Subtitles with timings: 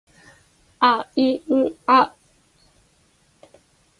[0.79, 2.15] あいうあ